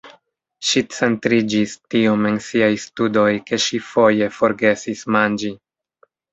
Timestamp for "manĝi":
5.19-5.57